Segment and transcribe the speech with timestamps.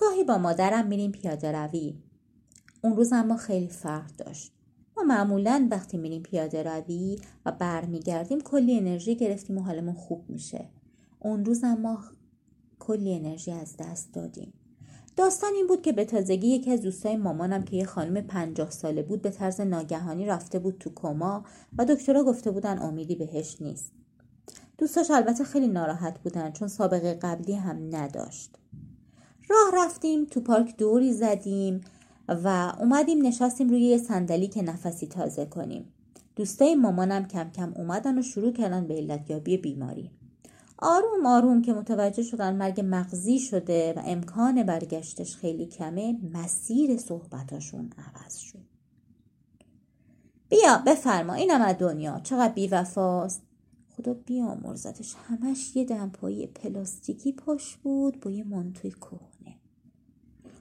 [0.00, 1.94] گاهی با مادرم میریم پیاده روی.
[2.82, 4.52] اون روز اما خیلی فرق داشت.
[4.96, 10.68] ما معمولا وقتی میریم پیاده روی و برمیگردیم کلی انرژی گرفتیم و حالمون خوب میشه.
[11.18, 12.04] اون روز اما
[12.78, 14.52] کلی انرژی از دست دادیم.
[15.16, 19.02] داستان این بود که به تازگی یکی از دوستای مامانم که یه خانم پنجاه ساله
[19.02, 21.44] بود به طرز ناگهانی رفته بود تو کما
[21.78, 23.92] و دکترها گفته بودن امیدی بهش نیست.
[24.78, 28.58] دوستاش البته خیلی ناراحت بودن چون سابقه قبلی هم نداشت.
[29.48, 31.80] راه رفتیم تو پارک دوری زدیم
[32.28, 35.92] و اومدیم نشستیم روی یه صندلی که نفسی تازه کنیم.
[36.36, 40.10] دوستای مامانم کم کم اومدن و شروع کردن به علتیابی بیماری.
[40.78, 47.90] آروم آروم که متوجه شدن مرگ مغزی شده و امکان برگشتش خیلی کمه مسیر صحبتاشون
[47.98, 48.64] عوض شد.
[50.48, 52.20] بیا بفرما اینم از دنیا.
[52.20, 53.42] چقدر بیوفاست.
[53.96, 59.37] خدا بیامرزتش همش یه دمپایی پلاستیکی پاش بود با یه مانتوی کهنه.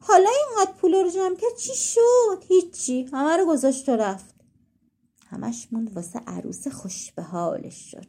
[0.00, 3.02] حالا اینقدر پول رو جمع کرد چی شد؟ هیچی.
[3.12, 4.34] همه رو گذاشت و رفت.
[5.26, 8.06] همش موند واسه عروس خوش به حالش شد.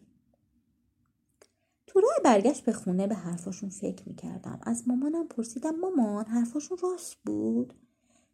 [1.88, 4.60] تو راه برگشت به خونه به حرفاشون فکر می‌کردم.
[4.64, 7.74] از مامانم پرسیدم مامان حرفاشون راست بود؟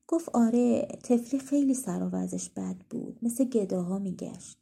[0.07, 2.09] گفت آره تفلی خیلی سر و
[2.55, 3.19] بد بود.
[3.21, 4.57] مثل گداها میگشت.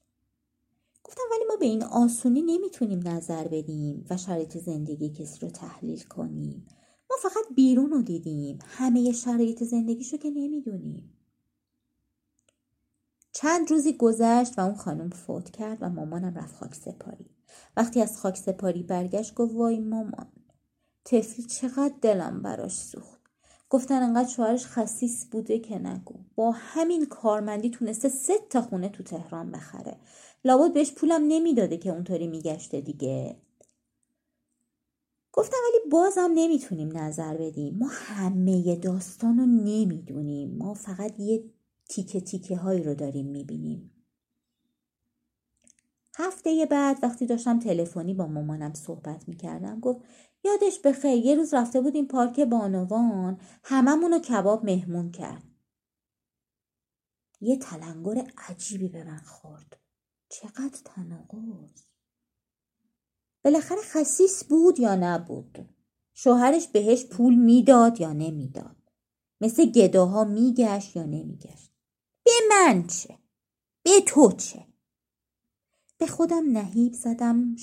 [1.04, 6.04] گفتم ولی ما به این آسونی نمی‌تونیم نظر بدیم و شرایط زندگی کسی رو تحلیل
[6.04, 6.68] کنیم.
[7.24, 8.60] فقط بیرون رو دیدیم.
[8.68, 11.12] همه شرایط زندگیشو که نمی‌دونیم.
[13.32, 17.30] چند روزی گذشت و اون خانم فوت کرد و مامانم رفت خاک سپاری
[17.78, 20.28] وقتی از خاک سپاری برگشت گفت وای مامان
[21.06, 23.22] تفلی چقدر دلم براش سوخت.
[23.70, 26.16] گفتن انقدر شوهرش خسیس بوده که نگو.
[26.36, 29.98] با همین کارمندی تونسته سه تا خونه تو تهران بخره.
[30.46, 33.38] لابد بهش پولم نمی‌داده که اونطوری میگشته دیگه.
[35.36, 37.78] گفتم ولی بازم نمی‌تونیم نظر بدیم.
[37.78, 40.58] ما همه داستان رو نمی‌دونیم.
[40.58, 41.44] ما فقط یه
[41.90, 43.92] تیکه تیکه هایی رو داریم می‌بینیم.
[46.18, 50.06] هفته بعد وقتی داشتم تلفنی با مامانم صحبت می‌کردم گفت
[50.44, 55.44] یادش بخیر یه روز رفته بودیم پارک بانوان هممون رو کباب مهمون کرد.
[57.42, 59.78] یه تلنگر عجیبی به من خورد.
[60.30, 61.95] چقدر تناقض!
[63.46, 65.70] بالاخره خسیس بود یا نبود؟
[66.14, 68.76] شوهرش بهش پول می‌داد یا نمی‌داد؟
[69.42, 71.72] مثل گداها میگشت یا نمیگشت؟
[72.24, 73.18] به من چه؟
[73.84, 74.66] به تو چه؟
[75.98, 77.56] به خودم نهیب زدم.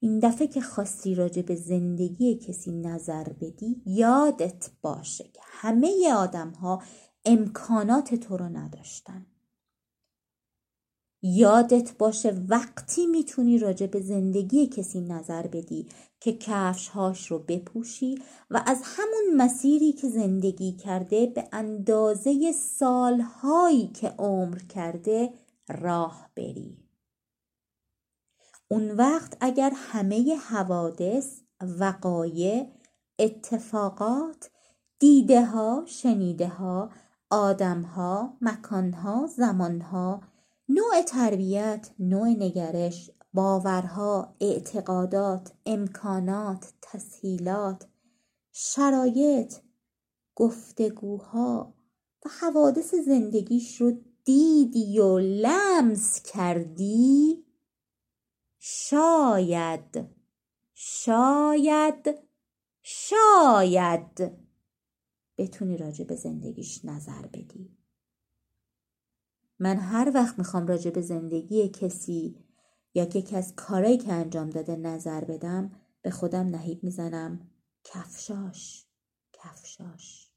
[0.00, 6.50] این دفعه که خواستی راجع به زندگی کسی نظر بدی یادت باشه که همه آدم
[6.50, 6.82] ها
[7.24, 9.26] امکانات تو رو نداشتن.
[11.26, 15.86] یادت باشه وقتی می‌تونی راجع به زندگی کسی نظر بدی
[16.20, 18.18] که کفشهاش رو بپوشی
[18.50, 25.32] و از همون مسیری که زندگی کرده به اندازه سالهایی که عمر کرده
[25.68, 26.76] راه بری.
[28.68, 32.66] اون وقت اگر همه حوادث وقایع
[33.18, 34.50] اتفاقات
[34.98, 36.90] دیده ها شنیده ها
[37.30, 40.33] آدم ها مکان ها زمان ها
[40.68, 47.88] نوع تربیت نوع نگرش باورها اعتقادات امکانات تسهیلات
[48.52, 49.54] شرایط
[50.34, 51.74] گفتگوها
[52.24, 53.92] و حوادث زندگیش رو
[54.24, 57.44] دیدی و لمس کردی؟
[58.58, 60.08] شاید.
[60.74, 62.18] شاید.
[62.82, 64.32] شاید.
[65.38, 67.83] بتونی راجع به زندگیش نظر بدی.
[69.58, 72.44] من هر وقت می‌خوام راجع به زندگی کسی
[72.94, 75.70] یا که از کارایی که انجام داده نظر بدم
[76.02, 77.50] به خودم نهیب می‌زنم.
[77.84, 78.86] کفشاش.
[79.32, 80.33] کفشاش.